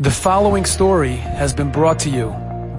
[0.00, 2.28] The following story has been brought to you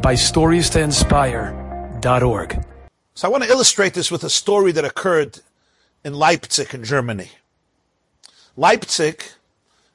[0.01, 2.65] by StoriesToInspire.org.
[3.13, 5.41] So I want to illustrate this with a story that occurred
[6.05, 7.31] in Leipzig in Germany.
[8.55, 9.21] Leipzig,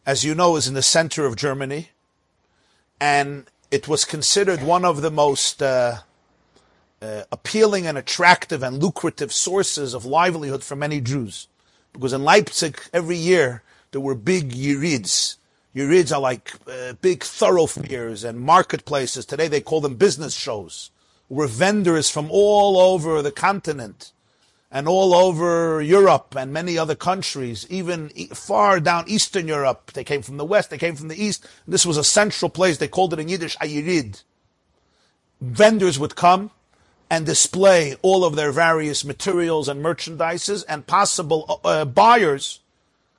[0.04, 1.88] as you know, is in the center of Germany,
[3.00, 6.00] and it was considered one of the most uh,
[7.00, 11.48] uh, appealing and attractive and lucrative sources of livelihood for many Jews.
[11.94, 13.62] Because in Leipzig, every year,
[13.92, 15.36] there were big yirids,
[15.74, 19.26] Yurids are like uh, big thoroughfares and marketplaces.
[19.26, 20.90] Today they call them business shows,
[21.26, 24.12] where vendors from all over the continent
[24.70, 30.22] and all over Europe and many other countries, even far down Eastern Europe, they came
[30.22, 31.44] from the West, they came from the East.
[31.66, 32.78] This was a central place.
[32.78, 34.22] They called it in Yiddish a Ayirid.
[35.40, 36.52] Vendors would come
[37.10, 42.60] and display all of their various materials and merchandises, and possible uh, buyers,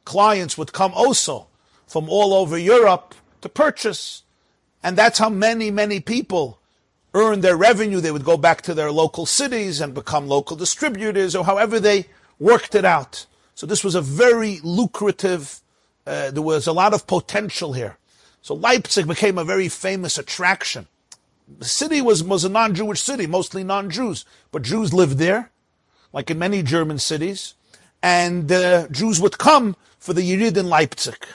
[0.06, 1.48] clients would come also
[1.88, 4.24] from all over Europe to purchase.
[4.84, 6.60] And that's how many, many people
[7.14, 8.02] earn their revenue.
[8.02, 12.08] They would go back to their local cities and become local distributors or however they
[12.40, 13.26] worked it out.
[13.56, 15.62] So this was a very lucrative,
[16.06, 17.98] uh, there was a lot of potential here.
[18.42, 20.88] So Leipzig became a very famous attraction.
[21.48, 25.52] The city was, was a non-Jewish city, mostly non-Jews, but Jews lived there,
[26.12, 27.54] like in many German cities,
[28.04, 31.26] and uh, Jews would come for the Yerid in Leipzig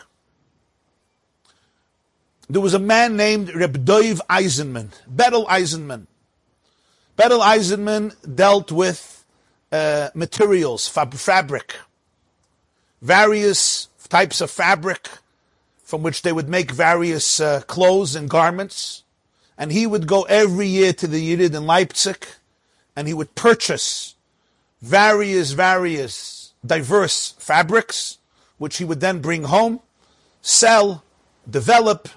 [2.50, 6.06] there was a man named Reb Doiv Eisenman, Berel Eisenman.
[7.16, 9.24] Berel Eisenman dealt with
[9.70, 11.76] uh, materials, fab- fabric,
[13.00, 15.08] various types of fabric
[15.84, 19.04] from which they would make various uh, clothes and garments.
[19.56, 22.26] And he would go every year to the Yirid in Leipzig
[22.96, 24.16] and he would purchase
[24.82, 28.18] various, various diverse fabrics,
[28.58, 29.80] which he would then bring home,
[30.42, 31.04] sell,
[31.48, 32.08] develop,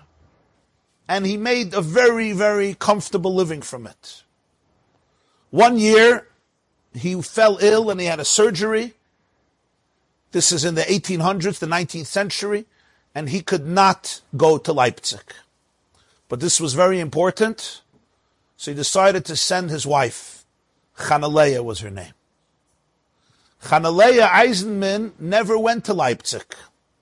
[1.08, 4.24] and he made a very, very comfortable living from it.
[5.50, 6.28] One year,
[6.94, 8.94] he fell ill and he had a surgery.
[10.32, 12.66] This is in the 1800s, the 19th century,
[13.14, 15.34] and he could not go to Leipzig.
[16.30, 17.82] But this was very important,
[18.58, 20.46] so he decided to send his wife.
[20.98, 22.14] Chanaleya was her name.
[23.64, 26.56] Chanaleya Eisenman never went to Leipzig.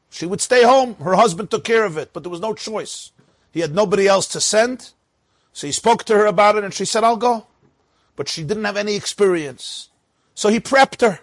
[0.10, 0.96] She would stay home.
[0.96, 3.12] Her husband took care of it, but there was no choice.
[3.52, 4.92] He had nobody else to send.
[5.54, 7.48] So he spoke to her about it and she said, I'll go.
[8.16, 9.90] But she didn't have any experience.
[10.34, 11.20] So he prepped her.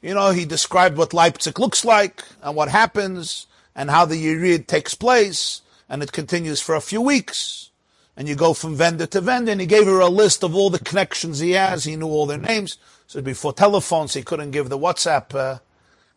[0.00, 4.66] You know, he described what Leipzig looks like and what happens and how the Yerid
[4.66, 5.62] takes place.
[5.88, 7.70] And it continues for a few weeks.
[8.16, 9.52] And you go from vendor to vendor.
[9.52, 11.84] And he gave her a list of all the connections he has.
[11.84, 12.78] He knew all their names.
[13.06, 15.58] So before telephones, he couldn't give the WhatsApp uh,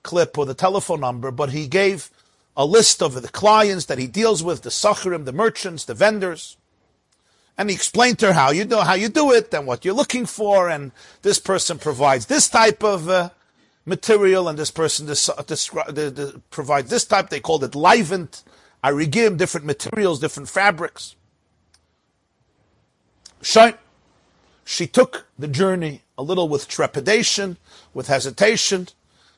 [0.06, 2.10] clip or the telephone number, but he gave
[2.58, 6.58] a list of the clients that he deals with, the sacharim, the merchants, the vendors.
[7.58, 9.94] And he explained to her how you do how you do it and what you're
[9.94, 13.30] looking for, and this person provides this type of uh,
[13.86, 15.30] material, and this person this,
[16.50, 17.30] provides this type.
[17.30, 18.44] They called it livent,
[18.84, 21.16] arigim, different materials, different fabrics.
[23.42, 23.76] Shine.
[24.66, 27.58] She took the journey a little with trepidation,
[27.94, 28.88] with hesitation,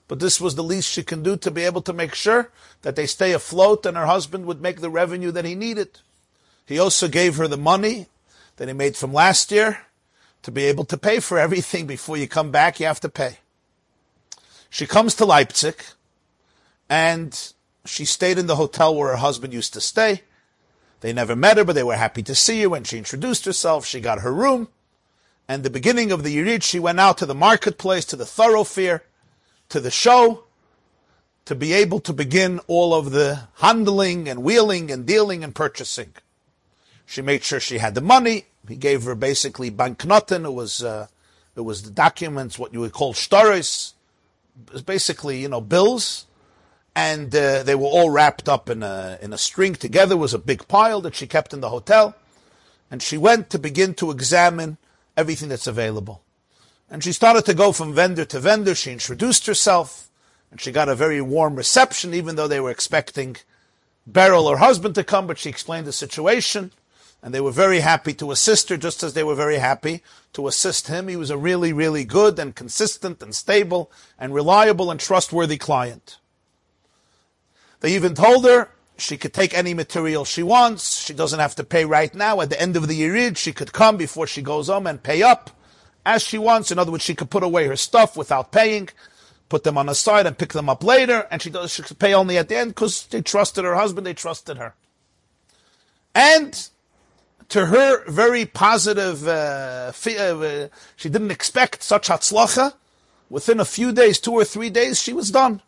[0.08, 2.50] but this was the least she can do to be able to make sure
[2.82, 6.00] that they stay afloat and her husband would make the revenue that he needed.
[6.66, 8.08] He also gave her the money
[8.58, 9.86] that he made from last year
[10.44, 11.88] to be able to pay for everything.
[11.88, 13.40] Before you come back, you have to pay.
[14.70, 15.82] She comes to Leipzig
[16.90, 17.54] and
[17.86, 20.22] she stayed in the hotel where her husband used to stay.
[21.02, 22.70] They never met her, but they were happy to see her.
[22.70, 24.70] When she introduced herself, she got her room.
[25.48, 29.04] And the beginning of the Yerid, she went out to the marketplace, to the thoroughfare,
[29.70, 30.44] to the show
[31.46, 36.14] to be able to begin all of the handling and wheeling and dealing and purchasing.
[37.06, 38.46] She made sure she had the money.
[38.68, 40.46] He gave her basically banknoten.
[40.46, 41.08] It was uh,
[41.56, 43.14] it was the documents, what you would call
[44.72, 46.26] was basically you know bills,
[46.96, 50.16] and uh, they were all wrapped up in a in a string together.
[50.16, 52.16] It was a big pile that she kept in the hotel,
[52.92, 54.78] and she went to begin to examine
[55.16, 56.22] everything that's available.
[56.90, 58.74] And she started to go from vendor to vendor.
[58.74, 60.10] She introduced herself,
[60.52, 63.38] and she got a very warm reception, even though they were expecting
[64.06, 66.72] Beryl, her husband, to come, but she explained the situation.
[67.22, 70.02] And they were very happy to assist her, just as they were very happy
[70.34, 71.08] to assist him.
[71.08, 76.20] He was a really, really good and consistent and stable and reliable and trustworthy client.
[77.82, 81.04] They even told her she could take any material she wants.
[81.04, 82.40] She doesn't have to pay right now.
[82.40, 85.22] At the end of the year, she could come before she goes home and pay
[85.22, 85.52] up
[86.08, 86.72] as she wants.
[86.72, 88.90] In other words, she could put away her stuff without paying,
[89.50, 92.00] put them on the side and pick them up later, and she does she could
[92.00, 94.74] pay only at the end because they trusted her husband, they trusted her.
[96.16, 96.70] And
[97.50, 102.74] to her very positive, uh, uh, she didn't expect such hatzlacha.
[103.30, 105.62] Within a few days, two or three days, she was done.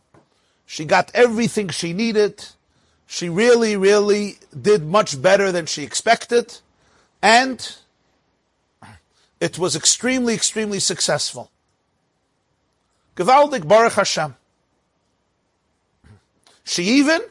[0.66, 2.46] She got everything she needed.
[3.06, 6.60] She really, really did much better than she expected.
[7.22, 7.76] And
[9.40, 11.52] it was extremely, extremely successful.
[13.16, 14.36] Gewaldig Baruch Hashem.
[16.64, 17.22] She even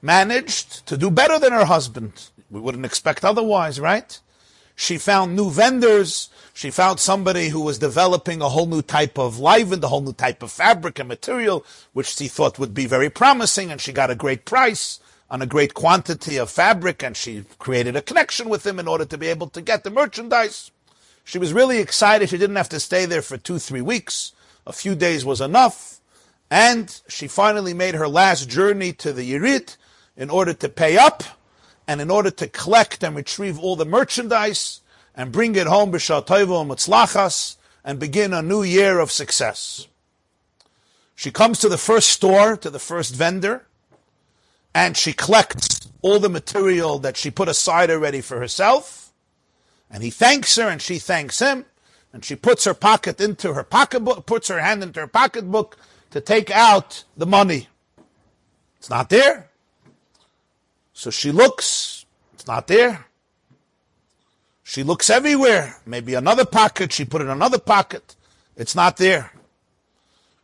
[0.00, 2.30] managed to do better than her husband.
[2.50, 4.18] We wouldn't expect otherwise, right?
[4.74, 6.28] She found new vendors.
[6.52, 10.12] She found somebody who was developing a whole new type of leaven, a whole new
[10.12, 14.10] type of fabric and material, which she thought would be very promising, and she got
[14.10, 18.66] a great price on a great quantity of fabric, and she created a connection with
[18.66, 20.70] him in order to be able to get the merchandise.
[21.26, 22.28] She was really excited.
[22.28, 24.32] She didn't have to stay there for two, three weeks.
[24.64, 26.00] A few days was enough.
[26.52, 29.76] And she finally made her last journey to the Yerit
[30.16, 31.24] in order to pay up
[31.88, 34.82] and in order to collect and retrieve all the merchandise
[35.16, 39.88] and bring it home b'shatoivu mutzlachas and begin a new year of success.
[41.16, 43.66] She comes to the first store, to the first vendor,
[44.72, 49.05] and she collects all the material that she put aside already for herself.
[49.90, 51.64] And he thanks her and she thanks him.
[52.12, 55.76] And she puts her pocket into her pocketbook, puts her hand into her pocketbook
[56.10, 57.68] to take out the money.
[58.78, 59.50] It's not there.
[60.92, 63.06] So she looks, it's not there.
[64.62, 65.76] She looks everywhere.
[65.84, 68.16] Maybe another pocket, she put in another pocket.
[68.56, 69.32] It's not there.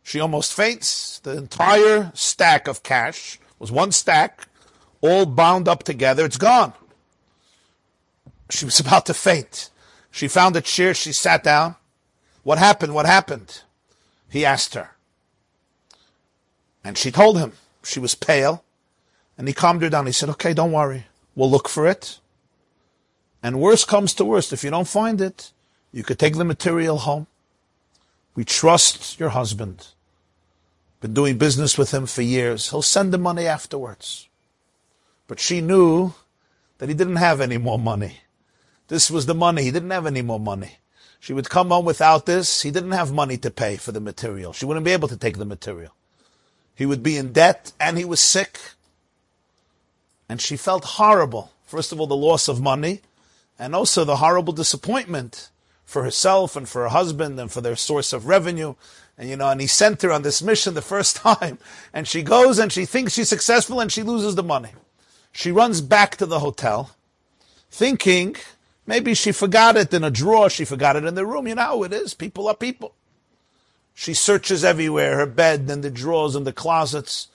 [0.03, 1.19] She almost faints.
[1.19, 4.47] The entire stack of cash was one stack,
[5.01, 6.23] all bound up together.
[6.25, 6.73] It's gone.
[8.53, 9.69] She was about to faint.
[10.11, 10.93] She found a chair.
[10.93, 11.75] She sat down.
[12.43, 12.93] What happened?
[12.93, 13.61] What happened?
[14.29, 14.91] He asked her.
[16.83, 17.53] And she told him.
[17.83, 18.63] She was pale.
[19.37, 20.05] And he calmed her down.
[20.05, 21.07] He said, okay, don't worry.
[21.35, 22.19] We'll look for it.
[23.41, 24.53] And worst comes to worst.
[24.53, 25.51] If you don't find it,
[25.91, 27.27] you could take the material home.
[28.35, 29.87] We trust your husband.
[31.01, 32.69] Been doing business with him for years.
[32.69, 34.29] He'll send the money afterwards.
[35.27, 36.13] But she knew
[36.77, 38.19] that he didn't have any more money.
[38.87, 39.63] This was the money.
[39.63, 40.77] He didn't have any more money.
[41.19, 42.61] She would come home without this.
[42.61, 44.53] He didn't have money to pay for the material.
[44.53, 45.93] She wouldn't be able to take the material.
[46.75, 48.59] He would be in debt and he was sick.
[50.27, 51.51] And she felt horrible.
[51.65, 53.01] First of all, the loss of money
[53.57, 55.49] and also the horrible disappointment
[55.85, 58.75] for herself and for her husband and for their source of revenue
[59.17, 61.59] and you know, and he sent her on this mission the first time,
[61.93, 64.71] and she goes and she thinks she's successful and she loses the money.
[65.31, 66.91] She runs back to the hotel,
[67.69, 68.35] thinking
[68.85, 71.47] maybe she forgot it in a drawer, she forgot it in the room.
[71.47, 72.13] You know how it is.
[72.13, 72.93] People are people.
[73.93, 77.27] She searches everywhere, her bed and the drawers and the closets,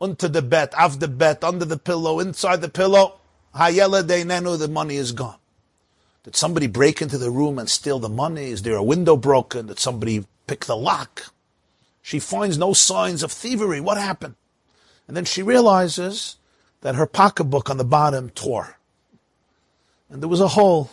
[0.00, 3.18] under the bed, off the bed, under the pillow, inside the pillow.
[3.54, 5.36] Hayela de nenu, the money is gone.
[6.24, 8.50] Did somebody break into the room and steal the money?
[8.50, 9.66] Is there a window broken?
[9.66, 11.32] Did somebody pick the lock.
[12.02, 13.80] She finds no signs of thievery.
[13.80, 14.34] What happened?
[15.06, 16.36] And then she realizes
[16.80, 18.78] that her pocketbook on the bottom tore.
[20.12, 20.90] And there was a hole.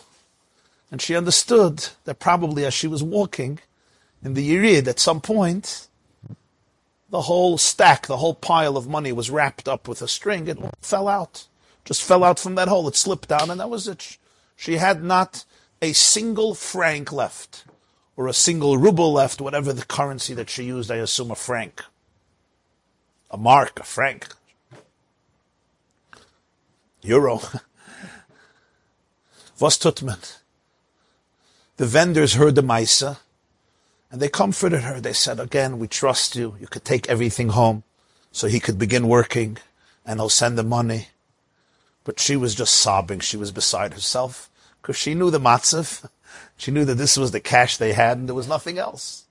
[0.90, 3.60] And she understood that probably as she was walking
[4.24, 5.88] in the Yerid at some point,
[7.10, 10.48] the whole stack, the whole pile of money was wrapped up with a string.
[10.48, 11.46] It fell out.
[11.84, 12.88] Just fell out from that hole.
[12.88, 14.16] It slipped down and that was it.
[14.56, 15.44] She had not
[15.82, 17.64] a single franc left
[18.16, 21.82] or a single ruble left, whatever the currency that she used, I assume a franc.
[23.30, 24.28] A mark, a franc.
[27.02, 27.40] Euro.
[29.60, 30.18] Was tut man?
[31.76, 33.18] The vendors heard the Maisa,
[34.10, 35.00] and they comforted her.
[35.00, 36.56] They said, again, we trust you.
[36.60, 37.84] You could take everything home.
[38.32, 39.58] So he could begin working,
[40.06, 41.08] and he'll send the money.
[42.04, 43.20] But she was just sobbing.
[43.20, 44.48] She was beside herself,
[44.80, 46.08] because she knew the matzav.
[46.56, 49.24] She knew that this was the cash they had and there was nothing else.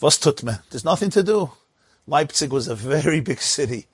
[0.00, 0.58] Was tut man?
[0.70, 1.52] There's nothing to do.
[2.06, 3.86] Leipzig was a very big city.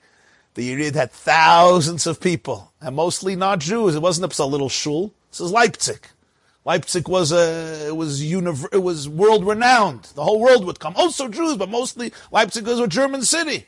[0.55, 3.95] The Yerid had thousands of people, and mostly not Jews.
[3.95, 5.13] It wasn't a little shul.
[5.31, 6.07] This is Leipzig.
[6.65, 10.03] Leipzig was a, it was univ- it was world renowned.
[10.15, 10.93] The whole world would come.
[10.95, 13.67] Also Jews, but mostly Leipzig was a German city.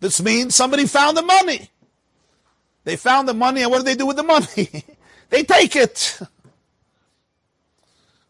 [0.00, 1.70] This means somebody found the money.
[2.84, 4.84] They found the money, and what do they do with the money?
[5.30, 6.20] they take it.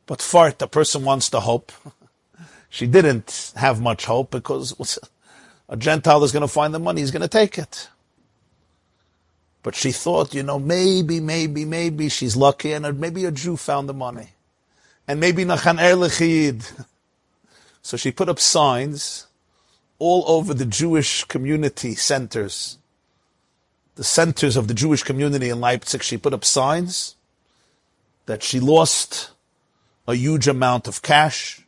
[0.07, 1.73] But fart, the person wants to hope.
[2.71, 4.75] she didn't have much hope because
[5.69, 7.89] a Gentile is going to find the money, he's going to take it.
[9.63, 13.89] But she thought, you know, maybe, maybe, maybe she's lucky and maybe a Jew found
[13.89, 14.29] the money.
[15.09, 16.61] And maybe Nachan Er
[17.83, 19.27] So she put up signs
[19.99, 22.79] all over the Jewish community centers
[23.97, 27.17] the centers of the Jewish community in Leipzig, she put up signs
[28.27, 29.31] that she lost
[30.07, 31.66] a huge amount of cash.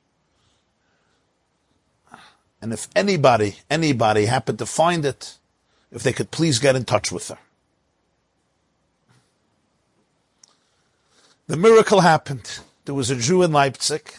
[2.61, 5.39] And if anybody, anybody happened to find it,
[5.93, 7.39] if they could please get in touch with her.
[11.47, 12.61] The miracle happened.
[12.85, 14.13] There was a Jew in Leipzig.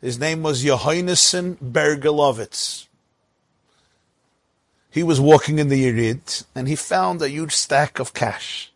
[0.00, 2.86] His name was Yohainesen Bergelovitz.
[4.90, 8.72] He was walking in the Yerid and he found a huge stack of cash.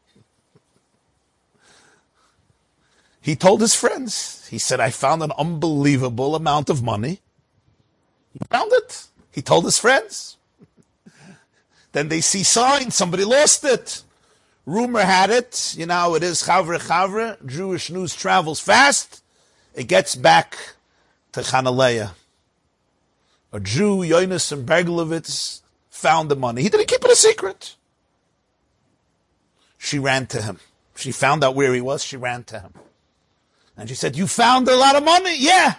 [3.21, 7.21] He told his friends, he said, I found an unbelievable amount of money.
[8.33, 9.07] He found it.
[9.31, 10.37] He told his friends.
[11.93, 14.03] then they see signs, somebody lost it.
[14.65, 19.23] Rumor had it, you know it is chavre chavre, Jewish news travels fast.
[19.75, 20.57] It gets back
[21.33, 22.13] to Chanaleah.
[23.53, 26.63] A Jew, Yonis and Berglovitz, found the money.
[26.63, 27.75] He didn't keep it a secret.
[29.79, 30.61] She ran to him.
[30.95, 32.05] She found out where he was.
[32.05, 32.73] She ran to him.
[33.77, 35.37] And she said, you found a lot of money?
[35.39, 35.75] Yeah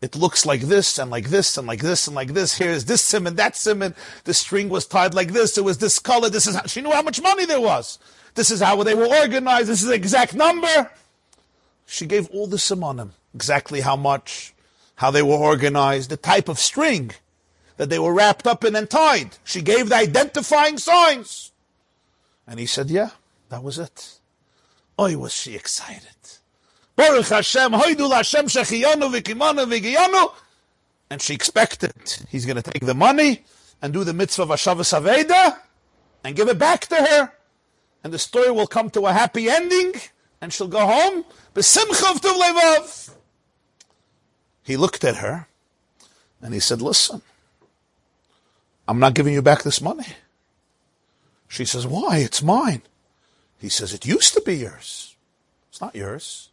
[0.00, 2.56] it looks like this and like this and like this and like this.
[2.56, 3.94] Here's this simon, that simon.
[4.24, 5.58] The string was tied like this.
[5.58, 6.30] It was this color.
[6.30, 7.98] This is how, she knew how much money there was.
[8.34, 9.68] This is how they were organized.
[9.68, 10.90] This is the exact number.
[11.86, 14.54] She gave all the simonim, exactly how much,
[14.96, 17.12] how they were organized, the type of string
[17.76, 19.38] that they were wrapped up in and tied.
[19.42, 21.50] She gave the identifying signs.
[22.46, 23.10] And he said, yeah,
[23.48, 24.18] that was it.
[24.98, 26.37] Oh, was she excited.
[26.98, 30.32] Baruch Hashem, Hashem Shechiyonu.
[31.10, 31.92] And she expected
[32.28, 33.44] he's going to take the money
[33.80, 35.58] and do the mitzvah of Hashavas Aveda
[36.24, 37.32] and give it back to her.
[38.02, 39.94] And the story will come to a happy ending
[40.40, 41.24] and she'll go home.
[41.54, 43.10] Levav.
[44.64, 45.46] He looked at her
[46.42, 47.22] and he said, listen,
[48.88, 50.06] I'm not giving you back this money.
[51.46, 52.16] She says, why?
[52.18, 52.82] It's mine.
[53.60, 55.14] He says, it used to be yours.
[55.68, 56.50] It's not yours.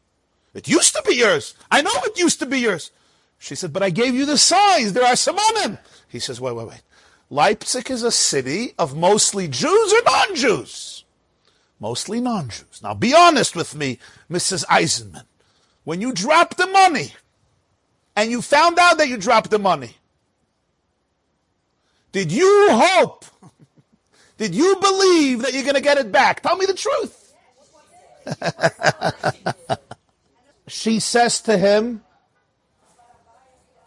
[0.56, 1.54] It used to be yours.
[1.70, 2.92] I know it used to be yours.
[3.38, 4.94] She said, but I gave you the size.
[4.94, 5.78] There are simonim.
[6.08, 6.82] He says, wait, wait, wait.
[7.30, 11.04] Leipzig is a city of mostly Jews or non-Jews?
[11.80, 12.80] Mostly non-Jews.
[12.82, 14.00] Now be honest with me,
[14.32, 14.66] Mrs.
[14.68, 15.26] Eisenman.
[15.84, 17.14] When you dropped the money,
[18.16, 19.98] and you found out that you dropped the money,
[22.14, 23.26] did you hope,
[24.38, 26.42] did you believe that you're going to get it back?
[26.42, 27.34] Tell me the truth.
[30.68, 32.02] she says to him,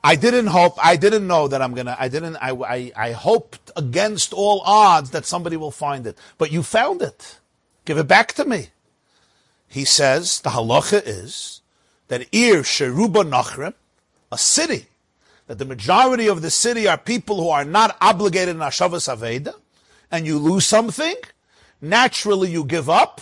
[0.03, 3.71] I didn't hope, I didn't know that I'm gonna, I didn't, I, I, I hoped
[3.77, 6.17] against all odds that somebody will find it.
[6.39, 7.39] But you found it.
[7.85, 8.69] Give it back to me.
[9.67, 11.63] He says, the halacha is
[12.07, 13.75] that Ir Sheruba Nachrim,
[14.31, 14.87] a city,
[15.47, 19.55] that the majority of the city are people who are not obligated in Ashavas Aveda,
[20.11, 21.17] and you lose something,
[21.81, 23.21] naturally you give up,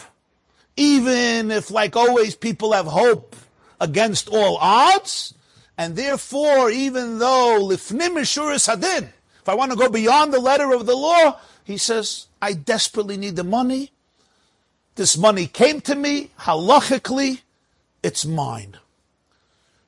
[0.77, 3.35] even if like always people have hope
[3.81, 5.35] against all odds,
[5.79, 9.09] and therefore, even though lifnim mishuris hadin,
[9.41, 13.17] if I want to go beyond the letter of the law, he says, I desperately
[13.17, 13.91] need the money.
[14.95, 17.43] This money came to me, halachically,
[18.03, 18.77] it's mine.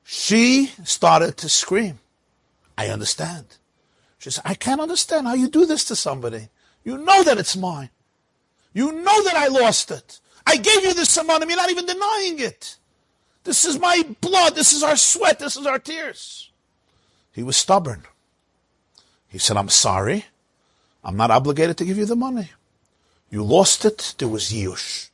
[0.03, 1.99] She started to scream.
[2.77, 3.45] I understand.
[4.17, 6.49] She said, I can't understand how you do this to somebody.
[6.83, 7.89] You know that it's mine.
[8.73, 10.19] You know that I lost it.
[10.45, 12.77] I gave you this amount, and you're not even denying it.
[13.43, 14.55] This is my blood.
[14.55, 15.39] This is our sweat.
[15.39, 16.51] This is our tears.
[17.31, 18.03] He was stubborn.
[19.27, 20.25] He said, I'm sorry.
[21.03, 22.51] I'm not obligated to give you the money.
[23.29, 24.15] You lost it.
[24.17, 25.09] There was Yush.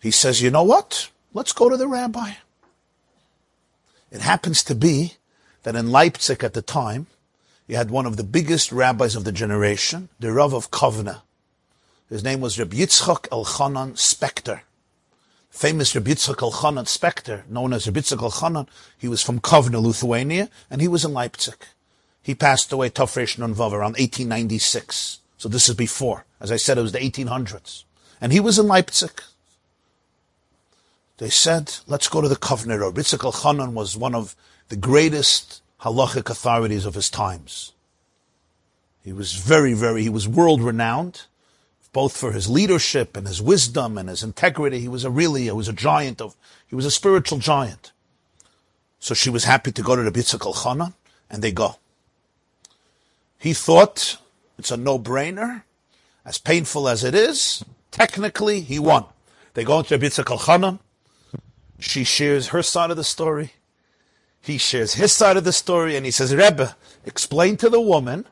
[0.00, 1.10] He says, you know what?
[1.32, 2.32] Let's go to the rabbi.
[4.10, 5.14] It happens to be
[5.62, 7.06] that in Leipzig at the time,
[7.68, 11.22] you had one of the biggest rabbis of the generation, the Rav of Kovna.
[12.10, 14.62] His name was Rabbi Yitzchak Elchanan Spektor
[15.52, 18.66] famous Rabbi Yitzchak Elchanan Spektor, known as Rabbi Yitzchak Elchanan,
[18.98, 21.54] he was from Kovna, Lithuania, and he was in Leipzig.
[22.22, 25.20] He passed away Tafresh Vav around 1896.
[25.36, 26.24] So this is before.
[26.40, 27.84] As I said, it was the 1800s.
[28.20, 29.22] And he was in Leipzig.
[31.18, 32.80] They said, let's go to the Kovner.
[32.80, 34.34] Rabbi Yitzchak Elchanan was one of
[34.68, 37.72] the greatest halachic authorities of his times.
[39.04, 41.26] He was very, very, he was world renowned
[41.92, 44.80] both for his leadership and his wisdom and his integrity.
[44.80, 46.34] He was a really, he was a giant of,
[46.66, 47.92] he was a spiritual giant.
[48.98, 50.94] So she was happy to go to the Yitzchak
[51.30, 51.76] and they go.
[53.38, 54.18] He thought
[54.58, 55.64] it's a no-brainer.
[56.24, 59.06] As painful as it is, technically he won.
[59.54, 60.78] They go into Yitzchak Elchanan.
[61.80, 63.54] She shares her side of the story.
[64.40, 68.26] He shares his side of the story, and he says, Rebbe, explain to the woman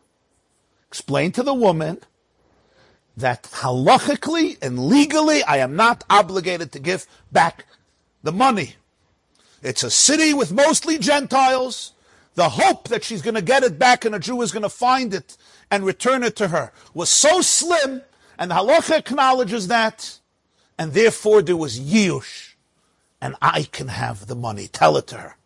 [0.91, 2.01] explain to the woman
[3.21, 7.67] that halachically and legally I am not obligated to give back
[8.23, 8.77] the money.
[9.63, 11.93] It's a city with mostly Gentiles.
[12.35, 14.69] The hope that she's going to get it back and a Jew is going to
[14.69, 15.37] find it
[15.71, 18.03] and return it to her was so slim,
[18.39, 20.19] and the halacha acknowledges that,
[20.79, 22.55] and therefore there was yiush,
[23.21, 24.67] and I can have the money.
[24.67, 25.37] Tell it to her.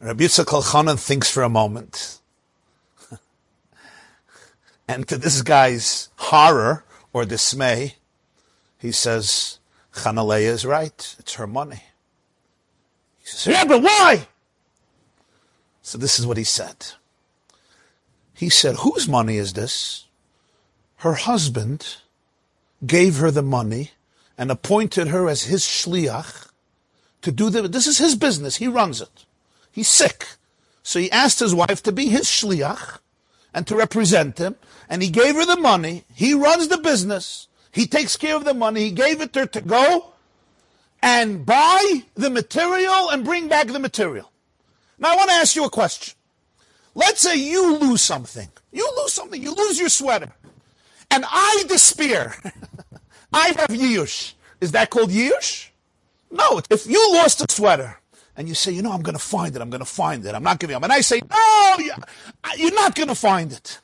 [0.00, 2.20] Rabbi Yitzchak Elchanan thinks for a moment.
[4.88, 7.94] and to this guy's horror or dismay,
[8.78, 9.58] he says,
[9.94, 11.16] Chanaleah is right.
[11.18, 11.82] It's her money.
[13.20, 14.28] He says, yeah, but why?
[15.82, 16.86] So this is what he said.
[18.34, 20.06] He said, whose money is this?
[20.96, 21.96] Her husband
[22.86, 23.92] gave her the money
[24.36, 26.48] and appointed her as his shliach
[27.22, 28.56] to do the, this is his business.
[28.56, 29.24] He runs it.
[29.72, 30.26] He's sick.
[30.82, 32.98] So he asked his wife to be his shliach
[33.56, 34.54] and to represent him.
[34.88, 36.04] And he gave her the money.
[36.12, 37.48] He runs the business.
[37.72, 38.82] He takes care of the money.
[38.82, 40.12] He gave it to her to go
[41.02, 44.30] and buy the material and bring back the material.
[44.98, 46.14] Now I want to ask you a question.
[46.94, 48.48] Let's say you lose something.
[48.72, 49.42] You lose something.
[49.42, 50.32] You lose your sweater.
[51.10, 52.36] And I despair.
[53.32, 54.34] I have yish.
[54.60, 55.70] Is that called yish?
[56.30, 56.60] No.
[56.68, 57.98] If you lost a sweater
[58.36, 59.62] and you say, you know, I'm going to find it.
[59.62, 60.34] I'm going to find it.
[60.34, 60.82] I'm not giving up.
[60.82, 61.76] And I say, no,
[62.56, 63.80] you're not going to find it.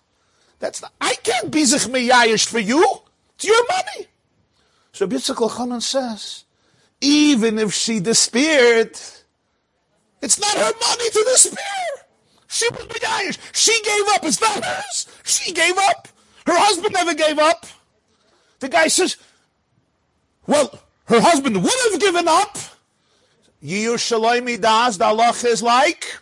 [0.59, 2.85] That's not, I can't be zich meyayish for you.
[3.35, 4.09] It's your money.
[4.93, 6.45] So Yitzchak Elchanan says,
[7.01, 9.01] even if she despaired,
[10.21, 12.07] it's not her money to despair.
[12.49, 13.39] She was meyayish.
[13.53, 14.25] She gave up.
[14.25, 15.07] It's not hers.
[15.25, 16.09] She gave up.
[16.47, 17.67] Her husband never gave up.
[18.61, 19.17] The guy says,
[20.47, 22.59] well, her husband would have given up.
[23.63, 26.19] Yiyu Shaloimi Das, the Allah is like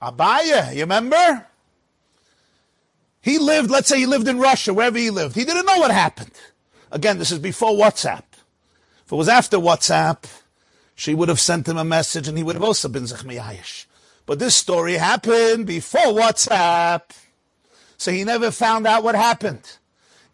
[0.00, 1.46] Abaya, you remember?
[3.20, 5.36] He lived, let's say he lived in Russia, wherever he lived.
[5.36, 6.32] He didn't know what happened.
[6.90, 8.24] Again, this is before WhatsApp.
[9.04, 10.24] If it was after WhatsApp,
[10.94, 13.86] she would have sent him a message and he would have also been Zechmiyayish.
[14.26, 17.02] But this story happened before WhatsApp.
[17.96, 19.78] So he never found out what happened.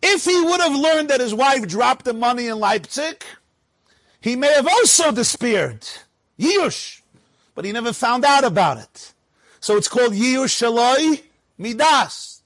[0.02, 3.22] If he would have learned that his wife dropped the money in Leipzig,
[4.20, 5.86] he may have also despaired.
[6.38, 7.00] Yiyush.
[7.54, 9.12] But he never found out about it.
[9.60, 11.22] So it's called Yiyush Shaloi
[11.56, 12.42] Midas.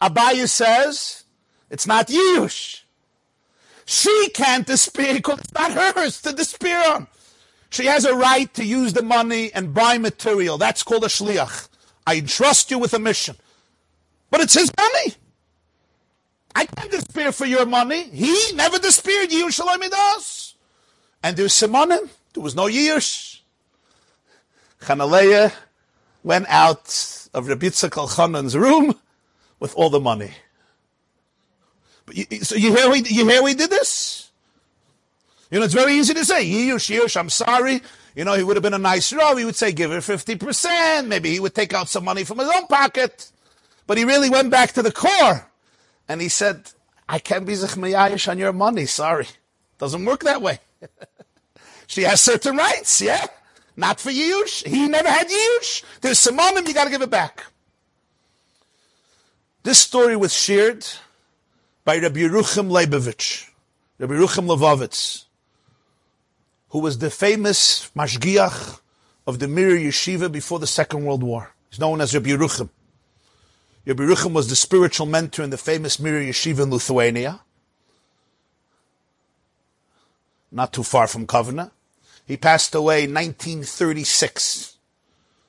[0.00, 1.24] Abaya says,
[1.70, 2.82] it's not Yiyush.
[3.86, 7.06] She can't despair because it's not hers to despair on.
[7.70, 10.58] She has a right to use the money and buy material.
[10.58, 11.68] That's called a shliach.
[12.06, 13.36] I entrust you with a mission.
[14.30, 15.14] But it's his money.
[16.54, 18.04] I can't despair for your money.
[18.04, 19.30] He never despaired.
[19.30, 20.54] Shaloi Midas.
[21.22, 22.08] And there's Simonim.
[22.32, 23.33] There was no Yiyush.
[24.84, 25.52] Chanaleah
[26.22, 28.94] went out of Rabbi Yitzchak Elchanan's room
[29.60, 30.32] with all the money.
[32.06, 34.30] But you, so you hear we you hear we did this?
[35.50, 37.80] You know, it's very easy to say, Yiyush, I'm sorry.
[38.16, 39.36] You know, he would have been a nice row.
[39.36, 41.06] He would say, give her 50%.
[41.06, 43.30] Maybe he would take out some money from his own pocket.
[43.86, 45.48] But he really went back to the core.
[46.08, 46.70] And he said,
[47.08, 48.86] I can't be Zechmayayish on your money.
[48.86, 49.26] Sorry.
[49.78, 50.60] Doesn't work that way.
[51.86, 53.26] she has certain rights, yeah?
[53.76, 54.66] Not for Yush.
[54.66, 55.82] He never had Yush.
[56.00, 57.44] There's Simonim, you gotta give it back.
[59.64, 60.86] This story was shared
[61.84, 63.48] by Rabbi Yeruchim Leibovich,
[63.98, 65.24] Rabbi Yeruchim Levovitz,
[66.68, 68.80] who was the famous mashgiach
[69.26, 71.54] of the Mir Yeshiva before the Second World War.
[71.70, 72.68] He's known as Rabbi Yeruchim.
[73.86, 77.40] Rabbi Yeruchim was the spiritual mentor in the famous Mir Yeshiva in Lithuania,
[80.52, 81.70] not too far from Kovna.
[82.26, 84.76] He passed away in 1936.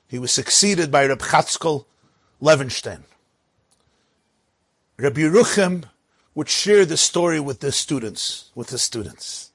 [0.08, 1.86] He was succeeded by Reb Chatzkel
[2.40, 3.02] Levenstein.
[4.98, 5.84] Rabbi Yeruchim
[6.34, 9.50] would share the story with the students, with the students.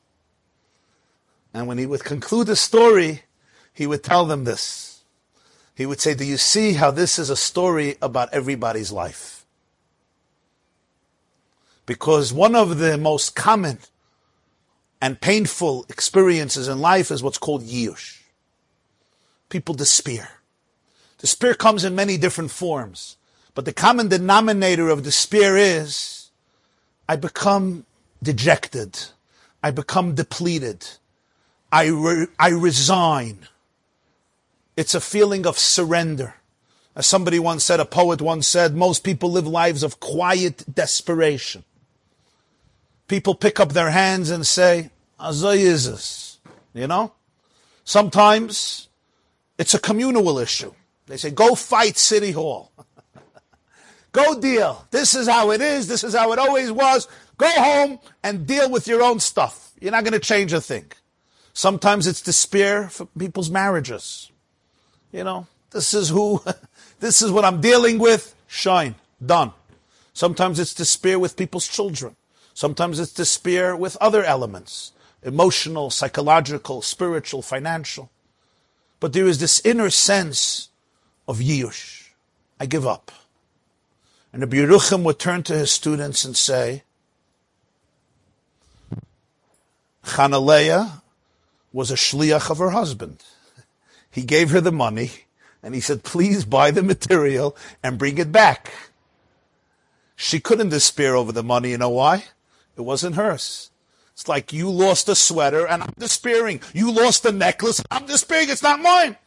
[1.54, 3.24] And when he would conclude the story,
[3.74, 5.02] he would tell them this.
[5.76, 9.46] He would say, do you see how this is a story about everybody's life?
[11.86, 13.80] Because one of the most common
[15.02, 18.22] and painful experiences in life is what's called yush.
[19.50, 20.30] People despair.
[21.18, 23.18] Despair comes in many different forms,
[23.56, 26.30] but the common denominator of despair is
[27.10, 27.86] I become
[28.22, 28.98] dejected.
[29.64, 30.88] I become depleted.
[31.72, 33.48] I, re- I resign.
[34.78, 36.36] It's a feeling of surrender.
[36.96, 41.64] As somebody once said, a poet once said, most people live lives of quiet desperation
[43.12, 46.38] people pick up their hands and say, Azayizus.
[46.74, 47.12] You know?
[47.84, 48.88] Sometimes
[49.58, 50.74] it's a communal issue.
[51.08, 52.72] They say, go fight City Hall.
[54.14, 54.86] Go deal.
[54.92, 55.88] This is how it is.
[55.88, 57.08] This is how it always was.
[57.38, 59.72] Go home and deal with your own stuff.
[59.80, 60.92] You're not going to change a thing.
[61.54, 64.30] Sometimes it's despair for people's marriages.
[65.14, 66.44] You know, this is who,
[67.00, 68.36] this is what I'm dealing with.
[68.48, 68.96] Shine.
[69.26, 69.54] Done.
[70.14, 72.16] Sometimes it's despair with people's children.
[72.54, 74.92] Sometimes it's despair with other elements.
[75.24, 78.10] Emotional, psychological, spiritual, financial.
[79.00, 80.70] But there is this inner sense
[81.28, 82.10] of Yush.
[82.60, 83.12] I give up.
[84.34, 86.84] And the Yerucham would turn to his students and say,
[90.04, 91.02] Chanaleah
[91.74, 93.24] was a shliach of her husband.
[94.14, 95.12] He gave her the money
[95.64, 98.74] and he said, please buy the material and bring it back.
[100.16, 101.72] She couldn't despair over the money.
[101.72, 102.26] You know why?
[102.82, 103.70] It wasn't hers.
[104.12, 106.62] It's like you lost a sweater and I'm despairing.
[106.74, 107.80] You lost a necklace.
[107.92, 108.50] I'm despairing.
[108.50, 109.18] It's not mine.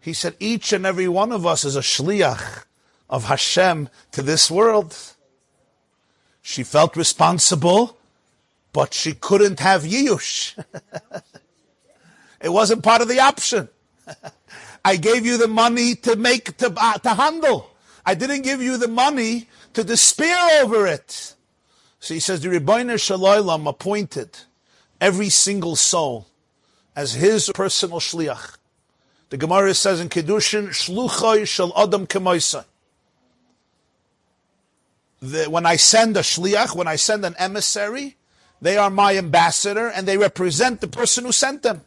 [0.00, 2.64] He said, each and every one of us is a shliach
[3.10, 4.96] of Hashem to this world.
[6.40, 7.98] She felt responsible,
[8.72, 10.56] but she couldn't have Yush.
[12.40, 13.68] it wasn't part of the option.
[14.86, 17.76] I gave you the money to make, to, uh, to handle.
[18.06, 21.34] I didn't give you the money to despair over it.
[22.02, 24.36] So he says, the Ribbono Shel Olam appointed
[25.00, 26.26] every single soul
[26.96, 28.56] as his personal shliach.
[29.30, 32.64] The Gemara says in Kedushin, Shluchai shel Adam kemoisai
[35.22, 38.16] when I send a shliach, when I send an emissary,
[38.60, 41.82] they are my ambassador and they represent the person who sent them.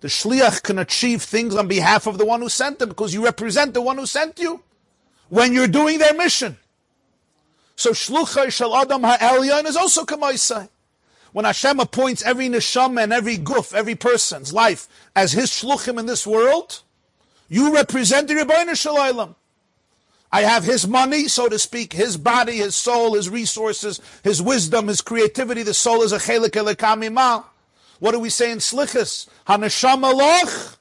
[0.00, 3.24] The shliach can achieve things on behalf of the one who sent them because you
[3.24, 4.62] represent the one who sent you
[5.28, 6.56] when you're doing their mission.
[7.80, 10.68] So shluchai shel adam ha'elyon is also kamaisai.
[11.32, 16.04] When Hashem appoints every neshama and every guf, every person's life as his shluchim in
[16.04, 16.82] this world,
[17.48, 19.34] you represent the Ribbono Shel Olam.
[20.30, 24.88] I have his money, so to speak, his body, his soul, his resources, his wisdom,
[24.88, 25.62] his creativity.
[25.62, 27.44] The soul is a chelik elekamima.
[27.98, 29.26] What do we say in slichus?
[29.46, 30.76] Hanasham aloch,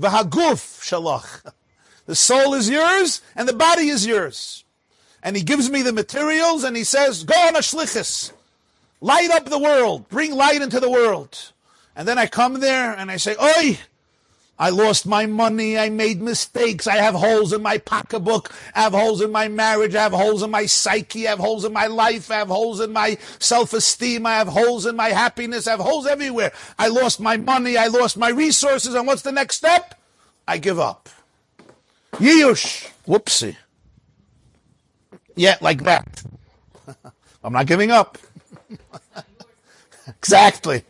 [0.00, 1.52] v'haguf shalach.
[2.06, 4.63] The soul is yours and the body is yours.
[5.24, 8.30] And he gives me the materials and he says, go on a shlichus.
[9.00, 10.06] Light up the world.
[10.10, 11.52] Bring light into the world.
[11.96, 13.78] And then I come there and I say, oi,
[14.58, 15.78] I lost my money.
[15.78, 16.86] I made mistakes.
[16.86, 18.52] I have holes in my pocketbook.
[18.74, 19.94] I have holes in my marriage.
[19.94, 21.26] I have holes in my psyche.
[21.26, 22.30] I have holes in my life.
[22.30, 24.26] I have holes in my self-esteem.
[24.26, 25.66] I have holes in my happiness.
[25.66, 26.52] I have holes everywhere.
[26.78, 27.78] I lost my money.
[27.78, 28.94] I lost my resources.
[28.94, 29.98] And what's the next step?
[30.46, 31.08] I give up.
[32.12, 32.90] Yiyush.
[33.08, 33.56] Whoopsie.
[35.36, 36.22] Yeah, like that.
[37.42, 38.18] I'm not giving up.
[40.08, 40.82] exactly.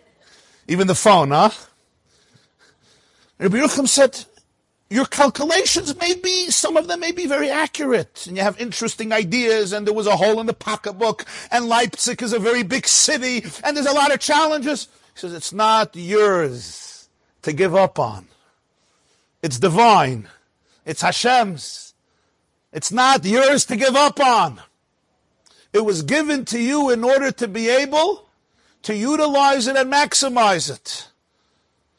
[0.68, 1.50] Even the phone, huh?
[3.38, 4.24] Rabbi Yerucham said,
[4.90, 9.12] your calculations may be, some of them may be very accurate, and you have interesting
[9.12, 12.86] ideas, and there was a hole in the pocketbook, and Leipzig is a very big
[12.86, 14.88] city, and there's a lot of challenges.
[15.14, 17.08] He says, it's not yours
[17.42, 18.28] to give up on.
[19.42, 20.28] It's divine.
[20.86, 21.93] It's Hashem's.
[22.74, 24.60] It's not yours to give up on.
[25.72, 28.26] It was given to you in order to be able
[28.82, 31.08] to utilize it and maximize it.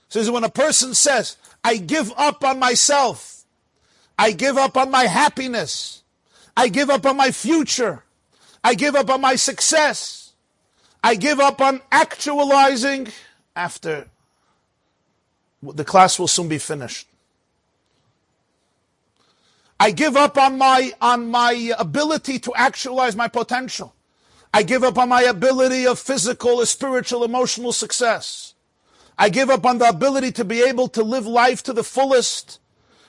[0.09, 3.45] So when a person says, I give up on myself,
[4.19, 6.03] I give up on my happiness,
[6.57, 8.03] I give up on my future,
[8.61, 10.33] I give up on my success,
[11.01, 13.07] I give up on actualizing
[13.55, 14.07] after
[15.63, 17.07] the class will soon be finished.
[19.79, 23.93] I give up on my, on my ability to actualize my potential.
[24.53, 28.53] I give up on my ability of physical, spiritual, emotional success.
[29.17, 32.59] I give up on the ability to be able to live life to the fullest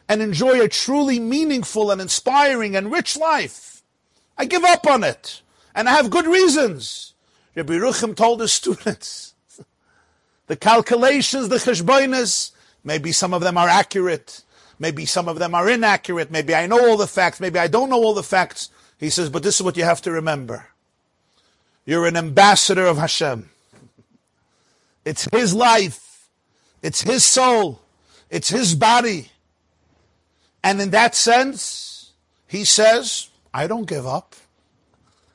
[0.08, 3.82] and enjoy a truly meaningful and inspiring and rich life.
[4.38, 5.42] I give up on it.
[5.74, 7.14] And I have good reasons.
[7.54, 9.34] Rabbi Ruchim told his students,
[10.46, 12.52] the calculations, the cheshbonis,
[12.82, 14.42] maybe some of them are accurate.
[14.78, 16.30] Maybe some of them are inaccurate.
[16.30, 17.40] Maybe I know all the facts.
[17.40, 18.70] Maybe I don't know all the facts.
[18.98, 20.68] He says, but this is what you have to remember.
[21.84, 23.48] You're an ambassador of Hashem.
[25.04, 26.28] It's his life.
[26.82, 27.80] It's his soul.
[28.28, 29.30] It's his body.
[30.62, 32.12] And in that sense,
[32.48, 34.34] he says, I don't give up.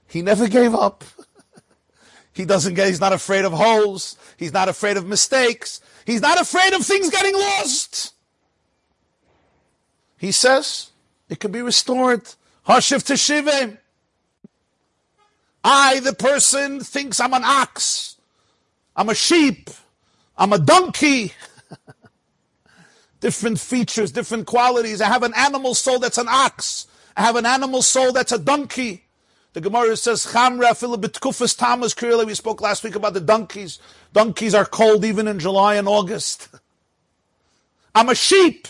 [0.08, 1.06] He never gave up.
[2.34, 4.17] he doesn't get, he's not afraid of holes.
[4.38, 5.80] He's not afraid of mistakes.
[6.06, 8.11] He's not afraid of things getting lost.
[10.21, 10.91] He says,
[11.29, 12.25] it can be restored.
[12.67, 13.79] Hashiv Teshivim.
[15.63, 18.17] I, the person, thinks I'm an ox.
[18.95, 19.71] I'm a sheep.
[20.38, 21.34] I'm a donkey.
[23.19, 25.01] different features, different qualities.
[25.01, 26.86] I have an animal soul that's an ox.
[27.17, 29.05] I have an animal soul that's a donkey.
[29.53, 33.79] The Gemara says, Chamra Philibitkufas Tamas Clearly, we spoke last week about the donkeys.
[34.13, 36.47] Donkeys are cold even in July and August.
[37.95, 38.67] I'm a sheep.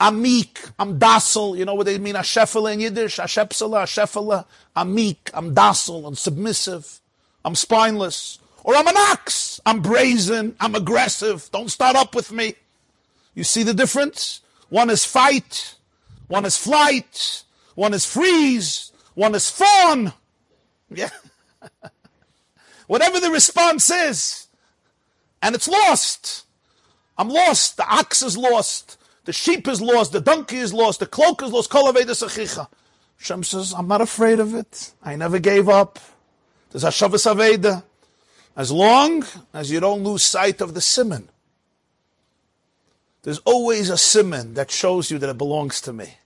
[0.00, 0.60] I'm meek.
[0.78, 1.56] I'm docile.
[1.56, 2.14] You know what they mean?
[2.14, 3.18] Ashefala in Yiddish.
[3.18, 4.44] Ashepsala, Ashefala.
[4.74, 5.30] I'm meek.
[5.32, 6.06] I'm docile.
[6.06, 7.00] I'm submissive.
[7.44, 8.38] I'm spineless.
[8.64, 9.60] Or I'm an ox.
[9.64, 10.56] I'm brazen.
[10.60, 11.48] I'm aggressive.
[11.52, 12.54] Don't start up with me.
[13.34, 14.40] You see the difference?
[14.68, 15.76] One is fight.
[16.28, 17.44] One is flight.
[17.74, 18.92] One is freeze.
[19.14, 20.12] One is fawn.
[20.94, 21.08] Yeah.
[22.86, 24.46] Whatever the response is.
[25.42, 26.44] And it's lost.
[27.18, 27.78] I'm lost.
[27.78, 28.98] The ox is lost.
[29.24, 30.12] The sheep is lost.
[30.12, 31.00] The donkey is lost.
[31.00, 31.72] The cloak is lost.
[33.16, 34.92] Shem says, I'm not afraid of it.
[35.02, 35.98] I never gave up.
[36.70, 37.82] There's Hashavas Aveda.
[38.56, 41.28] As long as you don't lose sight of the simon.
[43.22, 46.18] There's always a simon that shows you that it belongs to me.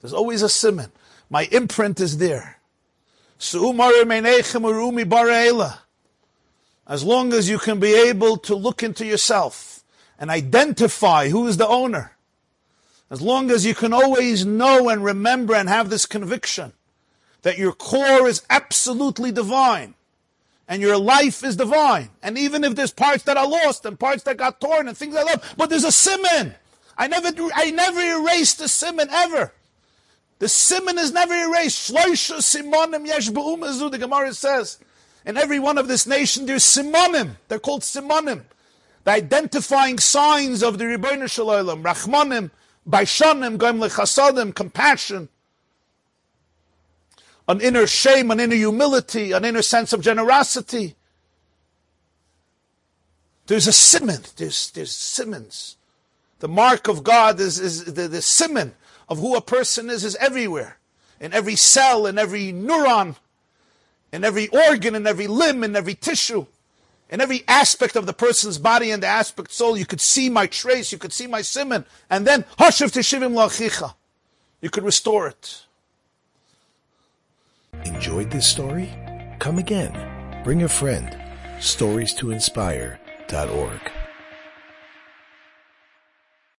[0.00, 0.90] There's always a simon.
[1.30, 2.58] My imprint is there.
[3.40, 3.54] As
[7.04, 9.84] long as you can be able to look into yourself
[10.18, 12.11] and identify who is the owner,
[13.12, 16.72] as long as you can always know and remember and have this conviction
[17.42, 19.92] that your core is absolutely divine
[20.66, 24.22] and your life is divine, and even if there's parts that are lost and parts
[24.22, 26.54] that got torn and things like that, but there's a simon.
[26.96, 29.52] I never, I never erased the simon ever.
[30.38, 31.92] The simon is never erased.
[31.92, 34.78] Shloisha simonim yesh The Gemara says,
[35.26, 37.32] in every one of this nation there's simonim.
[37.48, 38.44] They're called simonim.
[39.04, 42.50] The identifying signs of the Ribbono Shel Olam, Rachmanim,
[42.88, 45.28] Baishanim, Goim Lechasadim, compassion,
[47.48, 50.94] an inner shame, an inner humility, an inner sense of generosity.
[53.46, 54.22] There's a simon.
[54.36, 55.76] There's, there's simons.
[56.38, 58.74] The mark of God is, is the, the simon
[59.08, 60.78] of who a person is is everywhere.
[61.20, 63.16] In every cell, in every neuron,
[64.12, 66.46] in every organ, in every limb, in every tissue,
[67.12, 70.46] in every aspect of the person's body and the aspect soul, you could see my
[70.46, 73.94] trace, you could see my simon, and then hashav teshivim lachicha.
[74.62, 75.66] You could restore it.
[77.84, 78.90] Enjoyed this story?
[79.38, 79.92] Come again.
[80.42, 81.14] Bring a friend.
[81.60, 83.92] Stories to inspire.org.